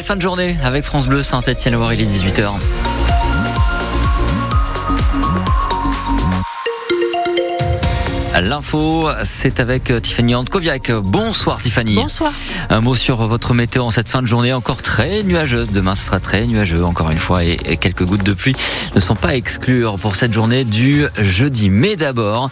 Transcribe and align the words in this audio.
Belle 0.00 0.06
fin 0.06 0.16
de 0.16 0.22
journée 0.22 0.56
avec 0.64 0.82
France 0.82 1.06
Bleu 1.08 1.22
Saint-Etienne-Loire, 1.22 1.92
il 1.92 2.00
est 2.00 2.06
18h. 2.06 2.48
L'info, 8.40 9.10
c'est 9.24 9.60
avec 9.60 9.90
euh, 9.90 10.00
Tiffany 10.00 10.34
Antkoviak. 10.34 10.90
Bonsoir 10.90 11.60
Tiffany. 11.60 11.96
Bonsoir. 11.96 12.32
Un 12.70 12.80
mot 12.80 12.94
sur 12.94 13.28
votre 13.28 13.52
météo 13.52 13.82
en 13.82 13.90
cette 13.90 14.08
fin 14.08 14.22
de 14.22 14.26
journée 14.26 14.54
encore 14.54 14.80
très 14.80 15.22
nuageuse. 15.22 15.70
Demain, 15.70 15.94
ce 15.94 16.06
sera 16.06 16.18
très 16.18 16.46
nuageux 16.46 16.82
encore 16.82 17.10
une 17.10 17.18
fois 17.18 17.44
et 17.44 17.58
quelques 17.76 18.06
gouttes 18.06 18.24
de 18.24 18.32
pluie 18.32 18.56
ne 18.94 19.00
sont 19.00 19.16
pas 19.16 19.34
exclures 19.36 19.96
pour 19.96 20.16
cette 20.16 20.32
journée 20.32 20.64
du 20.64 21.04
jeudi. 21.18 21.68
Mais 21.68 21.96
d'abord, 21.96 22.48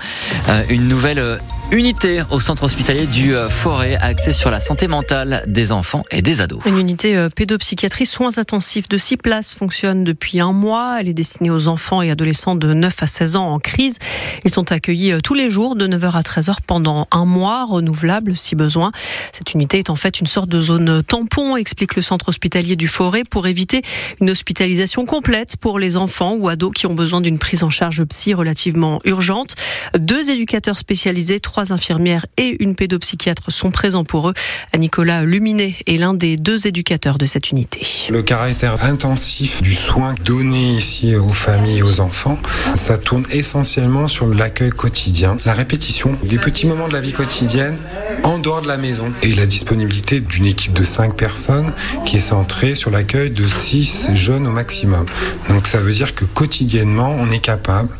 euh, 0.50 0.62
une 0.68 0.86
nouvelle 0.86 1.18
euh, 1.18 1.38
unité 1.70 2.22
au 2.30 2.40
centre 2.40 2.62
hospitalier 2.64 3.06
du 3.06 3.34
euh, 3.34 3.50
Forêt 3.50 3.96
axée 4.00 4.32
sur 4.32 4.50
la 4.50 4.58
santé 4.58 4.88
mentale 4.88 5.44
des 5.46 5.70
enfants 5.70 6.02
et 6.10 6.22
des 6.22 6.40
ados. 6.40 6.62
Une 6.64 6.78
unité 6.78 7.14
euh, 7.14 7.28
pédopsychiatrie 7.28 8.06
soins 8.06 8.38
intensifs 8.38 8.88
de 8.88 8.96
6 8.96 9.18
places 9.18 9.54
fonctionne 9.54 10.02
depuis 10.02 10.40
un 10.40 10.52
mois. 10.52 10.96
Elle 10.98 11.08
est 11.08 11.14
destinée 11.14 11.50
aux 11.50 11.68
enfants 11.68 12.00
et 12.00 12.10
adolescents 12.10 12.54
de 12.54 12.72
9 12.72 13.02
à 13.02 13.06
16 13.06 13.36
ans 13.36 13.50
en 13.50 13.58
crise. 13.58 13.98
Ils 14.46 14.50
sont 14.50 14.72
accueillis 14.72 15.12
euh, 15.12 15.20
tous 15.20 15.34
les 15.34 15.50
jours 15.50 15.76
de 15.76 15.86
9h 15.86 16.12
à 16.12 16.20
13h 16.20 16.56
pendant 16.66 17.06
un 17.10 17.26
mois, 17.26 17.66
renouvelable 17.66 18.34
si 18.34 18.54
besoin. 18.54 18.90
Cette 19.32 19.52
unité 19.52 19.78
est 19.78 19.90
en 19.90 19.96
fait 19.96 20.20
une 20.20 20.26
sorte 20.26 20.48
de 20.48 20.62
zone 20.62 21.02
tampon, 21.02 21.56
explique 21.56 21.96
le 21.96 22.02
centre 22.02 22.30
hospitalier 22.30 22.76
du 22.76 22.88
Forêt, 22.88 23.24
pour 23.28 23.46
éviter 23.46 23.82
une 24.22 24.30
hospitalisation 24.30 25.04
complète 25.04 25.56
pour 25.56 25.78
les 25.78 25.98
enfants 25.98 26.32
ou 26.32 26.48
ados 26.48 26.72
qui 26.74 26.86
ont 26.86 26.94
besoin 26.94 27.20
d'une 27.20 27.38
prise 27.38 27.62
en 27.62 27.70
charge 27.70 28.02
psy 28.04 28.32
relativement 28.32 29.00
urgente. 29.04 29.54
Deux 29.98 30.30
éducateurs 30.30 30.78
spécialisés, 30.78 31.40
trois 31.40 31.57
infirmières 31.70 32.26
et 32.36 32.56
une 32.62 32.74
pédopsychiatre 32.74 33.50
sont 33.52 33.70
présents 33.70 34.04
pour 34.04 34.28
eux. 34.28 34.34
Nicolas 34.76 35.24
Luminet 35.24 35.74
est 35.86 35.96
l'un 35.96 36.14
des 36.14 36.36
deux 36.36 36.66
éducateurs 36.66 37.18
de 37.18 37.26
cette 37.26 37.50
unité. 37.50 37.86
Le 38.10 38.22
caractère 38.22 38.84
intensif 38.84 39.62
du 39.62 39.74
soin 39.74 40.14
donné 40.24 40.74
ici 40.74 41.14
aux 41.14 41.30
familles 41.30 41.78
et 41.78 41.82
aux 41.82 42.00
enfants, 42.00 42.38
ça 42.74 42.98
tourne 42.98 43.24
essentiellement 43.30 44.08
sur 44.08 44.26
l'accueil 44.26 44.70
quotidien, 44.70 45.36
la 45.44 45.54
répétition 45.54 46.12
des 46.22 46.38
petits 46.38 46.66
moments 46.66 46.88
de 46.88 46.92
la 46.92 47.00
vie 47.00 47.12
quotidienne 47.12 47.76
en 48.22 48.38
dehors 48.38 48.62
de 48.62 48.68
la 48.68 48.78
maison 48.78 49.12
et 49.22 49.34
la 49.34 49.46
disponibilité 49.46 50.20
d'une 50.20 50.46
équipe 50.46 50.72
de 50.72 50.84
5 50.84 51.16
personnes 51.16 51.72
qui 52.04 52.16
est 52.16 52.20
centrée 52.20 52.74
sur 52.74 52.90
l'accueil 52.90 53.30
de 53.30 53.48
6 53.48 54.10
jeunes 54.14 54.46
au 54.46 54.52
maximum. 54.52 55.06
Donc 55.48 55.66
ça 55.66 55.80
veut 55.80 55.92
dire 55.92 56.14
que 56.14 56.24
quotidiennement, 56.24 57.14
on 57.18 57.30
est 57.30 57.40
capable 57.40 57.90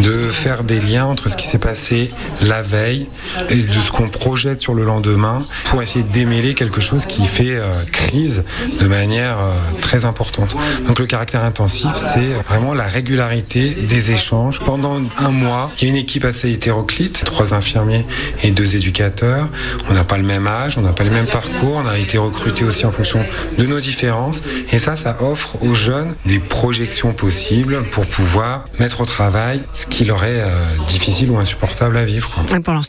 de 0.00 0.30
faire 0.30 0.64
des 0.64 0.80
liens 0.80 1.06
entre 1.06 1.28
ce 1.28 1.36
qui 1.36 1.46
s'est 1.46 1.58
passé 1.58 2.10
la 2.40 2.62
veille 2.62 2.99
et 3.48 3.56
de 3.56 3.80
ce 3.80 3.90
qu'on 3.90 4.08
projette 4.08 4.60
sur 4.60 4.74
le 4.74 4.84
lendemain 4.84 5.44
pour 5.66 5.82
essayer 5.82 6.04
de 6.04 6.12
démêler 6.12 6.54
quelque 6.54 6.80
chose 6.80 7.06
qui 7.06 7.26
fait 7.26 7.56
euh, 7.56 7.84
crise 7.90 8.44
de 8.78 8.86
manière 8.86 9.38
euh, 9.38 9.52
très 9.80 10.04
importante. 10.04 10.56
Donc 10.86 10.98
le 10.98 11.06
caractère 11.06 11.44
intensif, 11.44 11.88
c'est 11.96 12.32
vraiment 12.48 12.74
la 12.74 12.84
régularité 12.84 13.70
des 13.70 14.12
échanges. 14.12 14.60
Pendant 14.60 15.02
un 15.18 15.30
mois, 15.30 15.70
il 15.80 15.84
y 15.84 15.86
a 15.86 15.90
une 15.90 15.96
équipe 15.96 16.24
assez 16.24 16.50
hétéroclite, 16.50 17.24
trois 17.24 17.54
infirmiers 17.54 18.04
et 18.42 18.50
deux 18.50 18.76
éducateurs. 18.76 19.48
On 19.88 19.94
n'a 19.94 20.04
pas 20.04 20.18
le 20.18 20.24
même 20.24 20.46
âge, 20.46 20.76
on 20.78 20.82
n'a 20.82 20.92
pas 20.92 21.04
les 21.04 21.10
mêmes 21.10 21.28
parcours, 21.28 21.82
on 21.84 21.86
a 21.86 21.98
été 21.98 22.18
recruté 22.18 22.64
aussi 22.64 22.86
en 22.86 22.92
fonction 22.92 23.24
de 23.58 23.66
nos 23.66 23.80
différences. 23.80 24.42
Et 24.72 24.78
ça, 24.78 24.96
ça 24.96 25.16
offre 25.20 25.62
aux 25.62 25.74
jeunes 25.74 26.14
des 26.26 26.38
projections 26.38 27.12
possibles 27.12 27.84
pour 27.90 28.06
pouvoir 28.06 28.66
mettre 28.78 29.00
au 29.00 29.06
travail 29.06 29.60
ce 29.74 29.86
qui 29.86 30.04
leur 30.04 30.24
est 30.24 30.42
difficile 30.86 31.30
ou 31.30 31.38
insupportable 31.38 31.96
à 31.96 32.04
vivre. 32.04 32.30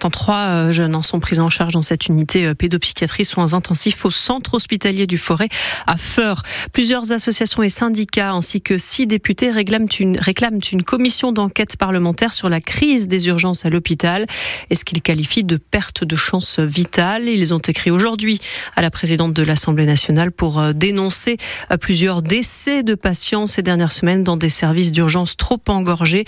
Trois 0.10 0.48
euh, 0.48 0.72
jeunes 0.72 1.02
sont 1.04 1.20
pris 1.20 1.40
en 1.40 1.50
charge 1.50 1.74
dans 1.74 1.82
cette 1.82 2.08
unité 2.08 2.46
euh, 2.46 2.54
pédopsychiatrie 2.54 3.26
soins 3.26 3.54
intensifs 3.54 4.04
au 4.06 4.12
centre 4.12 4.56
hospitalier 4.56 5.08
du 5.08 5.18
Forêt 5.18 5.50
à 5.88 5.98
Feur. 5.98 6.44
Plusieurs 6.74 7.12
associations 7.12 7.64
et 7.64 7.70
syndicats 7.70 8.32
ainsi 8.32 8.62
que 8.62 8.78
six 8.78 9.08
députés 9.08 9.52
réclament 9.52 9.88
une, 10.00 10.18
réclament 10.18 10.60
une 10.72 10.84
commission 10.84 11.32
d'enquête 11.32 11.78
parlementaire 11.78 12.34
sur 12.34 12.50
la 12.50 12.62
crise 12.62 13.08
des 13.08 13.28
urgences 13.28 13.66
à 13.66 13.70
l'hôpital 13.70 14.26
et 14.70 14.76
ce 14.76 14.84
qu'ils 14.86 15.02
qualifient 15.02 15.44
de 15.44 15.58
perte 15.58 16.04
de 16.04 16.16
chance 16.16 16.60
vitale? 16.60 17.28
Ils 17.28 17.54
ont 17.54 17.60
écrit 17.60 17.92
aujourd'hui 17.92 18.40
à 18.76 18.82
la 18.82 18.90
présidente 18.90 19.34
de 19.34 19.44
l'Assemblée 19.44 19.86
nationale 19.86 20.32
pour 20.32 20.60
euh, 20.60 20.74
dénoncer 20.74 21.38
plusieurs 21.80 22.22
décès 22.22 22.84
de 22.84 22.96
patients 22.96 23.48
ces 23.48 23.62
dernières 23.62 23.92
semaines 23.92 24.24
dans 24.24 24.38
des 24.38 24.50
services 24.50 24.92
d'urgence 24.92 25.38
trop 25.38 25.60
engorgés. 25.68 26.26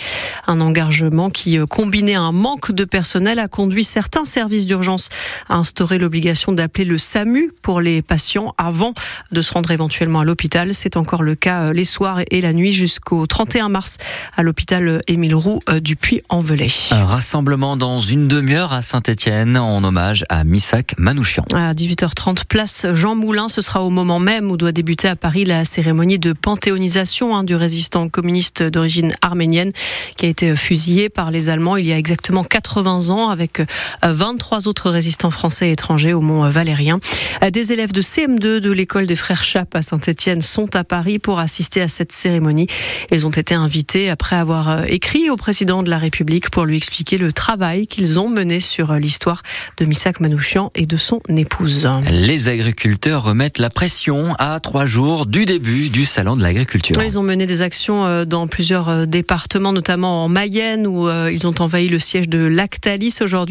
Un 0.48 0.62
engagement 0.62 1.30
qui, 1.30 1.58
combiné 1.70 2.16
à 2.16 2.22
un 2.22 2.32
manque 2.32 2.72
de 2.72 2.84
personnel, 2.84 3.40
a 3.40 3.48
conduit 3.48 3.63
certains 3.84 4.26
services 4.26 4.66
d'urgence 4.66 5.10
à 5.50 5.56
instaurer 5.56 5.98
l'obligation 5.98 6.52
d'appeler 6.52 6.86
le 6.86 6.98
SAMU 6.98 7.52
pour 7.62 7.82
les 7.82 8.02
patients 8.02 8.54
avant 8.58 8.94
de 9.32 9.42
se 9.42 9.54
rendre 9.54 9.72
éventuellement 9.72 10.20
à 10.20 10.26
l'hôpital. 10.26 10.74
C'est 10.74 10.98
encore 10.98 11.24
le 11.24 11.36
cas 11.36 11.64
euh, 11.64 11.74
les 11.74 11.86
soirs 11.86 12.20
et 12.30 12.42
la 12.42 12.54
nuit 12.54 12.74
jusqu'au 12.74 13.26
31 13.28 13.70
mars 13.70 13.98
à 14.36 14.44
l'hôpital 14.44 15.02
Émile 15.08 15.36
Roux 15.36 15.60
euh, 15.70 15.80
du 15.80 15.96
Puy-en-Velay. 15.96 16.68
Un 16.92 17.06
rassemblement 17.06 17.78
dans 17.78 18.00
une 18.00 18.28
demi-heure 18.28 18.74
à 18.74 18.82
Saint-Étienne 18.82 19.58
en 19.58 19.84
hommage 19.84 20.26
à 20.30 20.44
Missak 20.44 20.96
Manouchian. 20.98 21.46
À 21.54 21.74
18h30, 21.74 22.46
place 22.46 22.86
Jean 22.94 23.16
Moulin. 23.16 23.50
Ce 23.50 23.62
sera 23.62 23.84
au 23.84 23.90
moment 23.90 24.20
même 24.20 24.52
où 24.52 24.58
doit 24.58 24.72
débuter 24.72 25.08
à 25.08 25.16
Paris 25.16 25.46
la 25.46 25.66
cérémonie 25.66 26.20
de 26.20 26.34
panthéonisation 26.34 27.36
hein, 27.36 27.44
du 27.44 27.56
résistant 27.56 28.10
communiste 28.10 28.64
d'origine 28.64 29.14
arménienne 29.22 29.72
qui 30.18 30.26
a 30.26 30.30
été 30.30 30.56
fusillé 30.56 31.10
par 31.10 31.32
les 31.32 31.50
Allemands 31.50 31.78
il 31.78 31.86
y 31.86 31.94
a 31.94 31.98
exactement 31.98 32.44
80 32.44 33.10
ans 33.10 33.30
avec 33.30 33.53
23 34.02 34.68
autres 34.68 34.90
résistants 34.90 35.32
français 35.32 35.70
et 35.70 35.72
étrangers 35.74 36.14
au 36.14 36.22
Mont 36.22 36.50
Valérien. 36.50 37.00
Des 37.52 37.74
élèves 37.74 37.92
de 37.92 38.02
CM2 38.02 38.60
de 38.60 38.72
l'école 38.72 39.06
des 39.06 39.16
frères 39.16 39.44
Chappe 39.44 39.76
à 39.76 39.82
Saint-Etienne 39.82 40.42
sont 40.42 40.76
à 40.76 40.84
Paris 40.84 41.20
pour 41.20 41.40
assister 41.40 41.82
à 41.82 41.88
cette 41.88 42.12
cérémonie. 42.12 42.68
Ils 43.12 43.26
ont 43.26 43.32
été 43.32 43.56
invités 43.56 44.10
après 44.10 44.36
avoir 44.36 44.86
écrit 44.86 45.30
au 45.30 45.36
président 45.36 45.84
de 45.84 45.90
la 45.90 45.98
République 45.98 46.50
pour 46.50 46.66
lui 46.66 46.78
expliquer 46.78 47.18
le 47.18 47.32
travail 47.32 47.88
qu'ils 47.88 48.20
ont 48.20 48.30
mené 48.30 48.60
sur 48.60 48.94
l'histoire 48.94 49.42
de 49.78 49.86
Missak 49.86 50.20
Manouchian 50.20 50.72
et 50.76 50.86
de 50.86 50.98
son 50.98 51.22
épouse. 51.28 51.90
Les 52.10 52.50
agriculteurs 52.50 53.24
remettent 53.24 53.60
la 53.60 53.70
pression 53.70 54.36
à 54.40 54.60
trois 54.60 54.86
jours 54.86 55.26
du 55.26 55.46
début 55.46 55.90
du 55.90 56.06
salon 56.06 56.36
de 56.36 56.42
l'agriculture. 56.42 57.02
Ils 57.04 57.20
ont 57.20 57.24
mené 57.24 57.46
des 57.46 57.62
actions 57.62 58.06
euh, 58.06 58.26
dans 58.26 58.48
plusieurs 58.48 58.90
euh, 58.90 59.06
départements, 59.06 59.74
notamment 59.74 60.26
en 60.26 60.30
Mayenne 60.30 60.88
où 60.88 61.08
euh, 61.08 61.30
ils 61.32 61.48
ont 61.48 61.56
envahi 61.60 61.88
le 61.88 62.00
siège 62.00 62.30
de 62.30 62.40
Lactalis 62.40 63.18
aujourd'hui. 63.22 63.43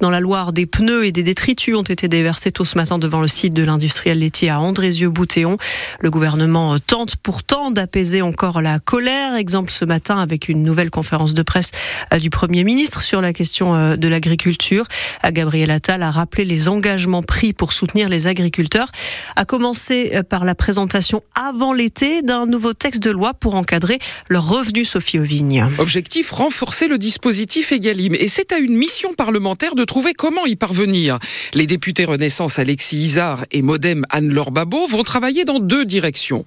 Dans 0.00 0.10
la 0.10 0.20
Loire, 0.20 0.52
des 0.52 0.66
pneus 0.66 1.06
et 1.06 1.12
des 1.12 1.22
détritus 1.22 1.74
ont 1.76 1.82
été 1.82 2.08
déversés 2.08 2.52
tôt 2.52 2.64
ce 2.64 2.76
matin 2.76 2.98
devant 2.98 3.20
le 3.20 3.28
site 3.28 3.54
de 3.54 3.62
l'industriel 3.62 4.18
laitier 4.18 4.50
à 4.50 4.60
Andrézieux-Boutéon. 4.60 5.56
Le 6.00 6.10
gouvernement 6.10 6.78
tente 6.78 7.16
pourtant 7.16 7.70
d'apaiser 7.70 8.22
encore 8.22 8.60
la 8.60 8.78
colère. 8.78 9.36
Exemple 9.36 9.70
ce 9.70 9.84
matin 9.84 10.18
avec 10.18 10.48
une 10.48 10.62
nouvelle 10.62 10.90
conférence 10.90 11.34
de 11.34 11.42
presse 11.42 11.70
euh, 12.12 12.18
du 12.18 12.30
Premier 12.30 12.64
ministre 12.64 13.02
sur 13.02 13.20
la 13.20 13.32
question 13.32 13.74
euh, 13.74 13.96
de 13.96 14.08
l'agriculture. 14.08 14.84
Euh, 15.24 15.30
Gabriel 15.30 15.70
Attal 15.70 16.02
a 16.02 16.10
rappelé 16.10 16.44
les 16.44 16.68
engagements 16.68 17.22
pris 17.22 17.52
pour 17.52 17.72
soutenir 17.72 18.08
les 18.08 18.26
agriculteurs, 18.26 18.88
à 19.36 19.44
commencer 19.44 20.20
par 20.28 20.44
la 20.44 20.54
présentation 20.54 21.22
avant 21.34 21.72
l'été 21.72 22.22
d'un 22.22 22.46
nouveau 22.46 22.72
texte 22.72 23.02
de 23.02 23.10
loi 23.10 23.34
pour 23.34 23.54
encadrer 23.54 23.98
leurs 24.28 24.48
revenus, 24.48 24.90
Sophie 24.90 25.18
Auvigne. 25.18 25.66
Objectif, 25.78 26.30
renforcer 26.30 26.88
le 26.88 26.98
dispositif 26.98 27.72
Egalim. 27.72 28.14
Et 28.14 28.28
c'est 28.28 28.52
à 28.52 28.58
une 28.58 28.76
mission 28.76 29.12
parlementaire 29.14 29.35
de 29.36 29.84
trouver 29.84 30.12
comment 30.12 30.46
y 30.46 30.56
parvenir. 30.56 31.18
Les 31.52 31.66
députés 31.66 32.04
Renaissance 32.04 32.58
Alexis 32.58 32.96
Isard 32.96 33.44
et 33.52 33.62
Modem 33.62 34.04
Anne-Laure 34.10 34.50
Babot 34.50 34.86
vont 34.86 35.02
travailler 35.02 35.44
dans 35.44 35.60
deux 35.60 35.84
directions. 35.84 36.44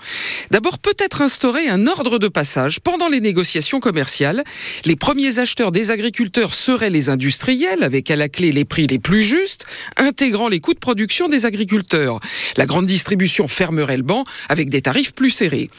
D'abord, 0.52 0.80
peut-être 0.80 1.22
instaurer 1.22 1.70
un 1.70 1.88
ordre 1.88 2.20
de 2.20 2.28
passage 2.28 2.80
pendant 2.80 3.08
les 3.08 3.20
négociations 3.20 3.80
commerciales. 3.80 4.44
Les 4.86 4.96
premiers 4.96 5.40
acheteurs 5.40 5.72
des 5.72 5.92
agriculteurs 5.92 6.54
seraient 6.54 6.90
les 6.90 7.10
industriels, 7.10 7.84
avec 7.84 8.10
à 8.12 8.16
la 8.16 8.28
clé 8.28 8.52
les 8.52 8.66
prix 8.66 8.88
les 8.88 9.00
plus 9.00 9.22
justes, 9.22 9.66
intégrant 9.98 10.50
les 10.50 10.60
coûts 10.60 10.74
de 10.74 10.80
production 10.80 11.30
des 11.30 11.46
agriculteurs. 11.46 12.20
La 12.58 12.66
grande 12.66 12.86
distribution 12.86 13.48
fermerait 13.48 13.98
le 13.98 14.04
banc 14.04 14.24
avec 14.50 14.70
des 14.70 14.82
tarifs 14.82 15.14
plus 15.14 15.32
serrés. 15.32 15.70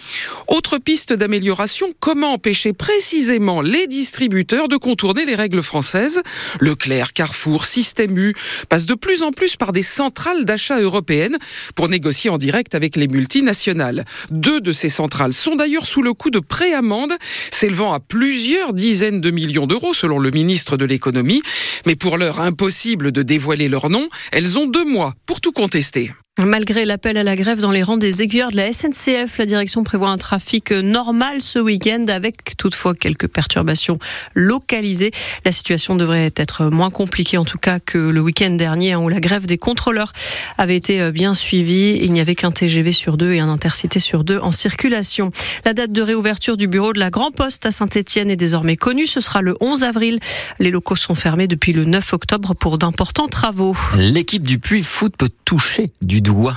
Autre 0.48 0.78
piste 0.78 1.12
d'amélioration, 1.12 1.92
comment 2.00 2.34
empêcher 2.34 2.72
précisément 2.72 3.60
les 3.60 3.86
distributeurs 3.86 4.68
de 4.68 4.76
contourner 4.76 5.24
les 5.24 5.34
règles 5.34 5.62
françaises? 5.62 6.22
Carrefour, 7.14 7.64
Système 7.64 8.16
U 8.18 8.34
passent 8.68 8.86
de 8.86 8.94
plus 8.94 9.22
en 9.22 9.32
plus 9.32 9.56
par 9.56 9.72
des 9.72 9.82
centrales 9.82 10.44
d'achat 10.44 10.80
européennes 10.80 11.38
pour 11.74 11.88
négocier 11.88 12.30
en 12.30 12.38
direct 12.38 12.74
avec 12.74 12.96
les 12.96 13.08
multinationales. 13.08 14.04
Deux 14.30 14.60
de 14.60 14.72
ces 14.72 14.88
centrales 14.88 15.32
sont 15.32 15.56
d'ailleurs 15.56 15.86
sous 15.86 16.02
le 16.02 16.12
coup 16.12 16.30
de 16.30 16.40
préamende, 16.40 17.12
s'élevant 17.50 17.92
à 17.92 18.00
plusieurs 18.00 18.72
dizaines 18.72 19.20
de 19.20 19.30
millions 19.30 19.66
d'euros 19.66 19.94
selon 19.94 20.18
le 20.18 20.30
ministre 20.30 20.76
de 20.76 20.84
l'économie. 20.84 21.42
Mais 21.86 21.96
pour 21.96 22.18
l'heure 22.18 22.40
impossible 22.40 23.12
de 23.12 23.22
dévoiler 23.22 23.68
leur 23.68 23.90
nom, 23.90 24.08
elles 24.32 24.58
ont 24.58 24.66
deux 24.66 24.84
mois 24.84 25.14
pour 25.26 25.40
tout 25.40 25.52
contester. 25.52 26.12
Malgré 26.46 26.86
l'appel 26.86 27.18
à 27.18 27.22
la 27.22 27.36
grève 27.36 27.60
dans 27.60 27.70
les 27.70 27.82
rangs 27.82 27.98
des 27.98 28.22
aiguilleurs 28.22 28.50
de 28.50 28.56
la 28.56 28.72
SNCF, 28.72 29.36
la 29.36 29.44
direction 29.44 29.84
prévoit 29.84 30.08
un 30.08 30.16
trafic 30.16 30.70
normal 30.70 31.42
ce 31.42 31.58
week-end 31.58 32.06
avec 32.08 32.56
toutefois 32.56 32.94
quelques 32.94 33.28
perturbations 33.28 33.98
localisées. 34.34 35.10
La 35.44 35.52
situation 35.52 35.96
devrait 35.96 36.32
être 36.36 36.70
moins 36.70 36.88
compliquée 36.88 37.36
en 37.36 37.44
tout 37.44 37.58
cas 37.58 37.78
que 37.78 37.98
le 37.98 38.20
week-end 38.22 38.50
dernier 38.50 38.92
hein, 38.92 39.00
où 39.00 39.10
la 39.10 39.20
grève 39.20 39.44
des 39.44 39.58
contrôleurs 39.58 40.12
avait 40.56 40.76
été 40.76 41.02
euh, 41.02 41.10
bien 41.10 41.34
suivie. 41.34 41.98
Il 42.00 42.12
n'y 42.12 42.20
avait 42.20 42.34
qu'un 42.34 42.50
TGV 42.50 42.92
sur 42.92 43.18
deux 43.18 43.34
et 43.34 43.40
un 43.40 43.50
intercité 43.50 44.00
sur 44.00 44.24
deux 44.24 44.38
en 44.38 44.52
circulation. 44.52 45.32
La 45.66 45.74
date 45.74 45.92
de 45.92 46.00
réouverture 46.00 46.56
du 46.56 46.68
bureau 46.68 46.94
de 46.94 47.00
la 47.00 47.10
Grand 47.10 47.32
Poste 47.32 47.66
à 47.66 47.70
Saint-Etienne 47.70 48.30
est 48.30 48.36
désormais 48.36 48.76
connue. 48.76 49.06
Ce 49.06 49.20
sera 49.20 49.42
le 49.42 49.56
11 49.60 49.82
avril. 49.82 50.18
Les 50.58 50.70
locaux 50.70 50.96
sont 50.96 51.14
fermés 51.14 51.48
depuis 51.48 51.74
le 51.74 51.84
9 51.84 52.14
octobre 52.14 52.54
pour 52.54 52.78
d'importants 52.78 53.28
travaux. 53.28 53.76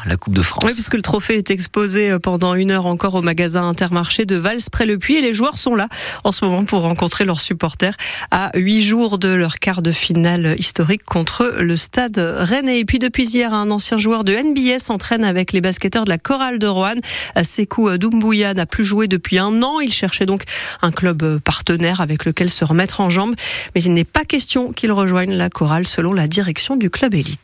La 0.05 0.17
Coupe 0.17 0.33
de 0.33 0.41
France. 0.41 0.63
Oui, 0.65 0.73
puisque 0.73 0.93
le 0.93 1.01
trophée 1.01 1.37
est 1.37 1.49
exposé 1.49 2.11
euh, 2.11 2.19
pendant 2.19 2.53
une 2.53 2.71
heure 2.71 2.85
encore 2.85 3.15
au 3.15 3.21
magasin 3.21 3.67
Intermarché 3.67 4.25
de 4.25 4.35
Vals 4.35 4.69
près 4.71 4.85
le 4.85 4.97
Puy 4.97 5.15
et 5.15 5.21
les 5.21 5.33
joueurs 5.33 5.57
sont 5.57 5.75
là 5.75 5.87
en 6.23 6.31
ce 6.31 6.45
moment 6.45 6.63
pour 6.63 6.81
rencontrer 6.81 7.25
leurs 7.25 7.41
supporters 7.41 7.95
à 8.29 8.51
huit 8.55 8.83
jours 8.83 9.17
de 9.17 9.29
leur 9.29 9.55
quart 9.55 9.81
de 9.81 9.91
finale 9.91 10.55
historique 10.59 11.03
contre 11.03 11.55
le 11.59 11.75
Stade 11.75 12.17
Rennais. 12.17 12.79
Et 12.79 12.85
puis 12.85 12.99
depuis 12.99 13.27
hier, 13.29 13.53
un 13.53 13.71
ancien 13.71 13.97
joueur 13.97 14.23
de 14.23 14.33
NBA 14.33 14.79
s'entraîne 14.79 15.23
avec 15.23 15.53
les 15.53 15.61
basketteurs 15.61 16.05
de 16.05 16.09
la 16.09 16.17
Chorale 16.17 16.59
de 16.59 16.67
Roanne. 16.67 17.01
Sekou 17.41 17.97
Doumbouya 17.97 18.53
n'a 18.53 18.65
plus 18.65 18.85
joué 18.85 19.07
depuis 19.07 19.39
un 19.39 19.63
an. 19.63 19.79
Il 19.79 19.91
cherchait 19.91 20.25
donc 20.25 20.43
un 20.81 20.91
club 20.91 21.39
partenaire 21.39 22.01
avec 22.01 22.25
lequel 22.25 22.49
se 22.49 22.63
remettre 22.63 23.01
en 23.01 23.09
jambes. 23.09 23.35
Mais 23.73 23.81
il 23.81 23.93
n'est 23.93 24.03
pas 24.03 24.25
question 24.25 24.71
qu'il 24.71 24.91
rejoigne 24.91 25.33
la 25.33 25.49
Chorale 25.49 25.87
selon 25.87 26.13
la 26.13 26.27
direction 26.27 26.75
du 26.75 26.89
club 26.89 27.15
élite. 27.15 27.39